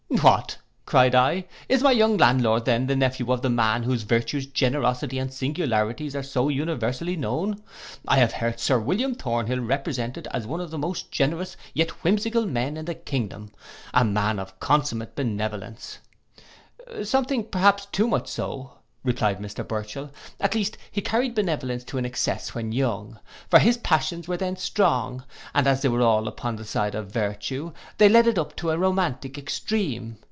'What!' 0.21 0.57
cried 0.85 1.15
I, 1.15 1.45
'is 1.69 1.81
my 1.81 1.91
young 1.93 2.17
landlord 2.17 2.65
then 2.65 2.85
the 2.85 2.97
nephew 2.97 3.31
of 3.31 3.45
a 3.45 3.49
man 3.49 3.83
whose 3.83 4.03
virtues, 4.03 4.45
generosity, 4.45 5.17
and 5.17 5.33
singularities 5.33 6.17
are 6.17 6.21
so 6.23 6.49
universally 6.49 7.15
known? 7.15 7.63
I 8.05 8.17
have 8.17 8.33
heard 8.33 8.59
Sir 8.59 8.77
William 8.77 9.15
Thornhill 9.15 9.61
represented 9.61 10.27
as 10.31 10.45
one 10.45 10.59
of 10.59 10.69
the 10.69 10.77
most 10.77 11.11
generous, 11.13 11.55
yet 11.73 11.91
whimsical, 12.03 12.45
men 12.45 12.75
in 12.75 12.83
the 12.85 12.95
kingdom; 12.95 13.51
a 13.93 14.03
man 14.03 14.37
of 14.37 14.59
consumate 14.59 15.15
benevolence'—'Something, 15.15 17.45
perhaps, 17.45 17.85
too 17.87 18.05
much 18.07 18.27
so,' 18.27 18.73
replied 19.03 19.39
Mr 19.39 19.67
Burchell, 19.67 20.11
'at 20.39 20.53
least 20.53 20.77
he 20.91 21.01
carried 21.01 21.33
benevolence 21.33 21.83
to 21.85 21.97
an 21.97 22.05
excess 22.05 22.53
when 22.53 22.71
young; 22.71 23.19
for 23.49 23.57
his 23.57 23.75
passions 23.77 24.27
were 24.27 24.37
then 24.37 24.55
strong, 24.55 25.23
and 25.55 25.65
as 25.65 25.81
they 25.81 25.89
all 25.89 26.21
were 26.21 26.29
upon 26.29 26.55
the 26.55 26.63
side 26.63 26.93
of 26.93 27.11
virtue, 27.11 27.71
they 27.97 28.07
led 28.09 28.27
it 28.27 28.37
up 28.37 28.55
to 28.55 28.69
a 28.69 28.77
romantic 28.77 29.39
extreme. 29.39 30.15